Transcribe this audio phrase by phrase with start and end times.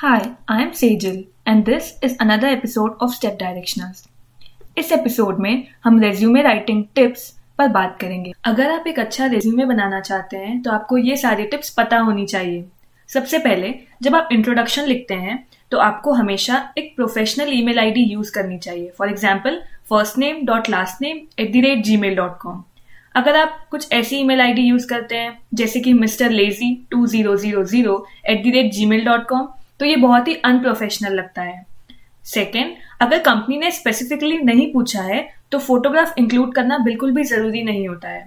[0.00, 4.02] Hi, I am Sejal and this is another episode of Step Directionals.
[4.78, 7.22] इस episode में हम resume writing tips
[7.58, 11.44] पर बात करेंगे। अगर आप एक अच्छा रेज्यूमे बनाना चाहते हैं तो आपको ये सारे
[11.46, 12.64] टिप्स पता होनी चाहिए।
[13.10, 15.38] सबसे पहले जब आप इंट्रोडक्शन लिखते हैं
[15.72, 19.60] तो आपको हमेशा एक प्रोफेशनल ईमेल आईडी यूज़ करनी चाहिए। For example
[19.90, 22.62] first name dot last name at the rate Gmail dot com
[23.16, 27.36] अगर आप कुछ ऐसी ईमेल आईडी यूज़ करते हैं जैसे कि mister lazy two zero
[27.36, 29.48] zero zero at the rate Gmail dot com
[29.80, 31.66] तो ये बहुत ही अनप्रोफेशनल लगता है।
[32.26, 37.62] सेकेंड अगर कंपनी ने स्पेसिफिकली नहीं पूछा है तो फोटोग्राफ इंक्लूड करना बिल्कुल भी ज़रूरी
[37.62, 38.24] नहीं होता है।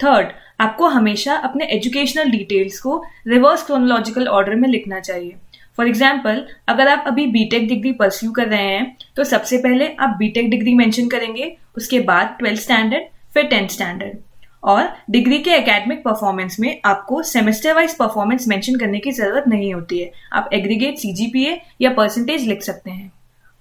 [0.00, 5.34] थर्ड आपको हमेशा अपने एजुकेशनल डिटेल्स को रिवर्स क्रोनोलॉजिकल ऑर्डर में लिखना चाहिए।
[5.78, 10.16] फॉर एग्ज़ाम्पल अगर आप अभी बीटेक डिग्री परस्यू कर रहे हैं तो सबसे पहले आप
[10.18, 14.16] बीटेक डिग्री मेंशन करेंगे, उसके बाद ट्वेल्थ स्टैंडर्ड फिर टेंथ स्टैंडर्ड
[14.62, 19.72] और डिग्री के एकेडमिक परफॉर्मेंस में आपको सेमेस्टर वाइज परफॉर्मेंस मेंशन करने की ज़रूरत नहीं
[19.74, 23.10] होती है। आप एग्रीगेट सीजीपीए या परसेंटेज लिख सकते हैं।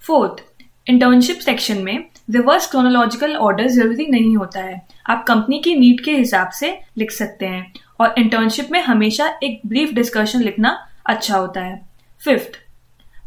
[0.04, 0.44] फोर्थ
[0.88, 1.98] इंटर्नशिप सेक्शन में
[2.32, 7.12] रिवर्स क्रोनोलॉजिकल ऑर्डर ज़रूरी नहीं होता है। आप कंपनी की नीड के हिसाब से लिख
[7.12, 11.82] सकते हैं और इंटर्नशिप में हमेशा एक ब्रीफ डिस्कशन लिखना अच्छा होता है।
[12.22, 12.58] फिफ्थ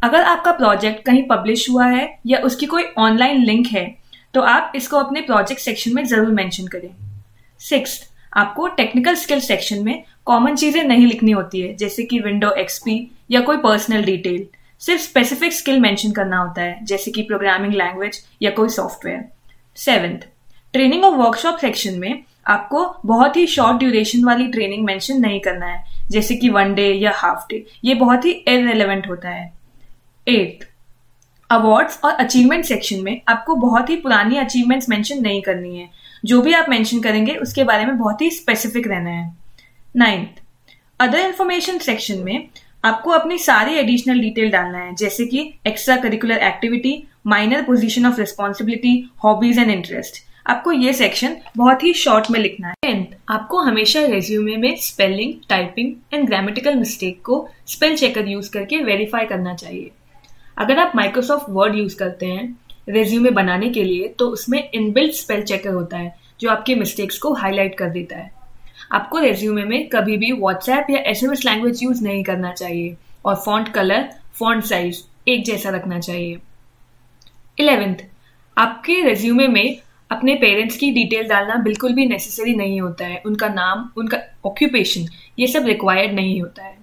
[0.05, 3.85] अगर आपका प्रोजेक्ट कहीं पब्लिश हुआ है या उसकी कोई ऑनलाइन लिंक है
[4.35, 6.91] तो आप इसको अपने प्रोजेक्ट सेक्शन में ज़रूर मेंशन करें।
[7.61, 8.01] सिक्स
[8.33, 13.11] आपको टेक्निकल स्किल सेक्शन में कॉमन चीज़ें नहीं लिखनी होती है, जैसे कि विंडो एक्सपी
[13.31, 14.47] या कोई पर्सनल डिटेल
[14.83, 19.25] सिर्फ़ स्पेसिफिक स्किल मेंशन करना होता है, जैसे कि प्रोग्रामिंग लैंग्वेज या कोई सॉफ्टवेयर
[19.77, 20.19] सेवेंथ
[20.75, 25.67] ट्रेनिंग और वर्कशॉप सेक्शन में आपको बहुत ही शॉर्ट ड्यूरेशन वाली ट्रेनिंग मेंशन नहीं करना
[25.67, 29.53] है, जैसे कि वन डे या हाफ़ डे ये बहुत ही इरेलीवेंट होता है।
[30.27, 30.65] एट
[31.51, 35.89] अवार्ड्स और अचीवमेंट सेक्शन में आपको बहुत ही पुरानी अचीवमेंट्स मेंशन नहीं करनी है
[36.25, 39.35] जो भी आप मेंशन करेंगे, उसके बारे में बहुत ही स्पेसिफिक रहना है।
[39.97, 40.43] नाइन्थ
[41.01, 42.49] अदर इन्फॉर्मेशन सेक्शन में
[42.85, 48.21] आपको अपनी सारी एडिशनल डिटेल डालना है, जैसे कि extra curricular activity minor position of
[48.21, 53.59] responsibility hobbies and interest आपको ये सेक्शन बहुत ही शॉर्ट में लिखना है। टेंथ आपको
[53.61, 59.55] हमेशा रेज्यूमे में spelling typing and grammatical mistake को स्पेल चेकर यूज़ करके वेरीफाई करना
[59.55, 59.91] चाहिए।
[60.59, 62.57] अगर आप माइक्रोसॉफ्ट वर्ड यूज़ करते हैं
[62.91, 67.33] रेज्यूमे बनाने के लिए तो उसमें इनबिल्ट स्पेल चेकर होता है, जो आपके मिस्टेक्स को
[67.35, 68.31] हाईलाइट कर देता है।
[68.93, 72.97] आपको रेज्यूमे में कभी भी व्हाट्सएप या S M S language use नहीं करना चाहिए,
[73.25, 76.39] और फॉन्ट कलर फॉन्ट साइज़ एक जैसा रखना चाहिए।
[77.59, 77.97] इलेवेंथ
[78.57, 79.77] आपके रेज्यूमे में
[80.11, 85.07] अपने पेरेंट्स की डिटेल डालना बिल्कुल भी नेसेसरी नहीं होता है। उनका नाम, उनका ऑक्यूपेशन
[85.39, 86.79] ये सब रिक्वायर्ड नहीं होता है।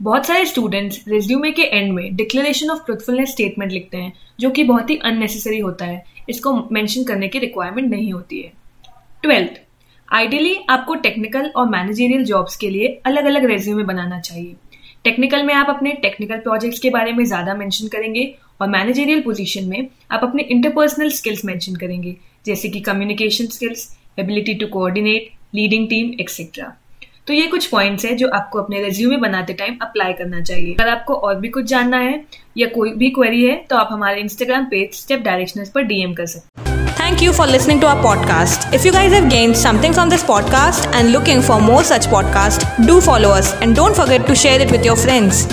[0.00, 4.64] बहुत सारे स्टूडेंट्स रेज्यूमे के एंड में डिक्लेरेशन ऑफ़ ट्रुथफुलनेस स्टेटमेंट लिखते हैं, जो कि
[4.64, 8.52] बहुत ही अननेसेसरी होता है। इसको मेंशन करने की रिक्वायरमेंट नहीं होती है।
[9.22, 9.60] ट्वेल्थ
[10.08, 14.54] आइडियली आपको टेक्निकल और मैनेजेरियल जॉब्स के लिए अलग अलग रेज्यूमे बनाना चाहिए।
[15.04, 19.68] टेक्निकल में आप अपने टेक्निकल प्रोजेक्ट्स के बारे में ज़्यादा मेंशन करेंगे और मैनेजेरियल पोजीशन
[19.68, 25.88] में आप अपने इंटरपर्सनल स्किल्स मेंशन करेंगे, जैसे कि communication skills ability to coordinate leading
[25.88, 26.74] team etcetera
[27.26, 30.88] तो ये कुछ पॉइंट्स हैं जो आपको अपने रेज्यूमे बनाते टाइम अप्लाई करना चाहिए अगर
[30.90, 32.24] आपको और भी कुछ जानना है
[32.58, 36.26] या कोई भी क्वेरी है तो आप हमारे इंस्टाग्राम पेज स्टेप डायरेक्शनर्स पर डीएम कर
[36.26, 38.64] सकते हैं Thank you for listening to our podcast.
[38.74, 42.66] If you guys have gained something from this podcast and looking for more such podcasts,
[42.86, 45.46] do follow us and don't forget to share it with your friends.